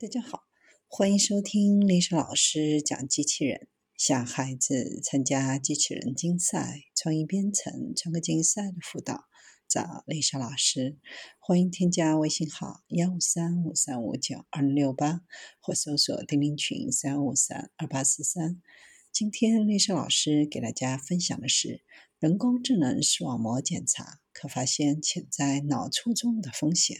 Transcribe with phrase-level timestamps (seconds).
[0.00, 0.44] 大家好，
[0.86, 3.66] 欢迎收听丽莎老师讲机器人。
[3.96, 9.24] 想孩子参加机器人竞赛、创意编程、创客竞赛的辅导，
[9.68, 10.98] 找丽莎老师。
[11.40, 15.22] 欢迎添加微信号幺五三五三五九二零六八，
[15.60, 18.62] 或搜索钉钉群三五三二八四三。
[19.10, 21.82] 今天丽莎老师给大家分享的是
[22.20, 26.98] 人工智能视网膜检查可发现潜在脑卒中的风险。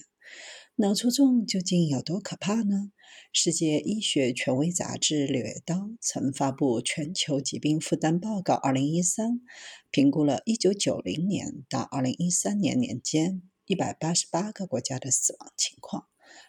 [0.80, 2.92] 脑卒中究竟有多可怕呢？
[3.32, 9.03] 世界医学权威杂志《柳叶刀》曾发布《全球疾病负担报告 （2013）》，
[9.90, 16.06] 评估了1990年到2013年年间188个国家的死亡情况，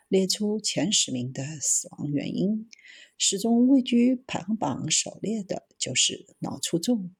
[0.08, 2.70] 列出前十名的死亡原因，
[3.18, 7.16] 始终位居排行榜首列的就是脑卒中。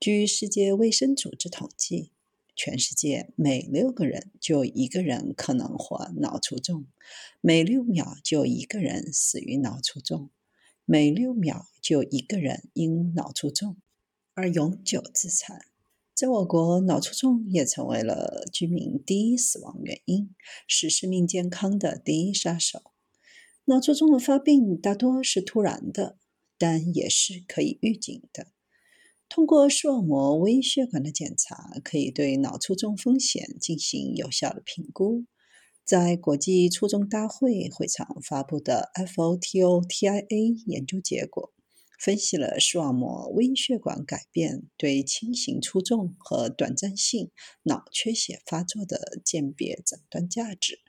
[0.00, 2.12] 据世界卫生组织统计。
[2.58, 6.88] 全世界每六个人就一个人可能患脑卒中，
[7.40, 10.30] 每六秒就一个人死于脑卒中，
[10.84, 13.76] 每六秒就一个人因脑卒中
[14.34, 15.66] 而永久自残。
[16.12, 20.34] 在我国，脑卒中也成为了居民第一死亡原因，
[20.66, 22.90] 是生命健康的第一杀手。
[23.66, 26.18] 脑卒中的发病大多是突然的，
[26.58, 28.48] 但也是可以预警的。
[29.28, 35.26] 通过视网膜微血管的检查，可以对脑卒中风险进行有效的评估。
[35.84, 41.52] 在国际卒中大会会场发布的 FOTO-TIA 研究结果，
[41.98, 47.30] 分析了视网膜微血管改变对轻型卒中和短暂性
[47.64, 50.80] 脑缺血发作的鉴别诊断价值。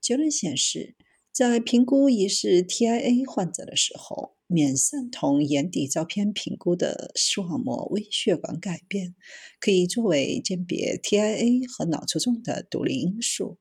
[0.00, 0.96] 结论显示，
[1.32, 9.14] 在评估疑似 TIA 患者的时候，免散瞳眼底照片评估的视网膜微血管改变，
[9.60, 13.58] 可以作为鉴别 TIA 和脑卒中的独立因素。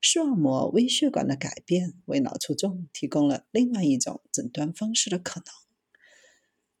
[0.00, 5.46] 视网膜微血管的改变为脑卒中提供了另外一种诊断方式的可能。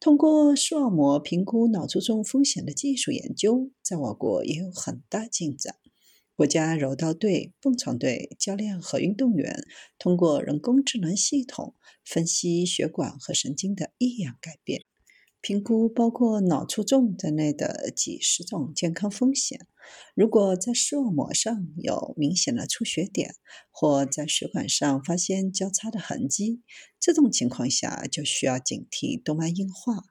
[0.00, 5.76] 通过视网膜评估脑卒中风险的技术研究，在我国也有很大进展。
[6.42, 9.64] 国家柔道队、蹦床队教练和运动员
[9.96, 14.82] 通过人工智能系统分析血管和神经的异样改变，
[15.40, 19.68] 评估包括脑卒中在内的几十种健康风险。
[20.16, 23.36] 如果在视网膜上有明显的出血点，
[23.70, 26.62] 或在血管上发现交叉的痕迹，
[26.98, 30.02] 这种情况下就需要警惕动脉硬化。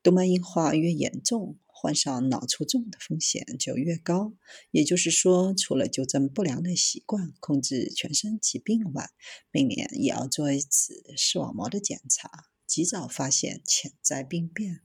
[0.00, 4.34] 动脉硬化越严重，患上脑卒中的风险就越高。
[4.70, 9.10] 也就是说，除了纠正不良的习惯、控制全身疾病外，
[9.50, 12.30] 每年也要做一次视网膜的检查，
[12.68, 14.80] 及早发现潜在病变。